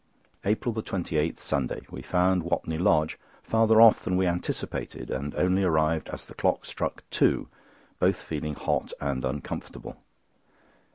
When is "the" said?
6.25-6.33